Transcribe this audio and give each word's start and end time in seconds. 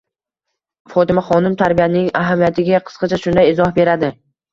Fotimaxonim 0.93 1.57
tarbiyaning 1.59 2.07
ahamiyatiga 2.21 2.79
qisqacha 2.87 3.21
shunday 3.27 3.51
izoh 3.53 3.71
beradi. 3.77 4.11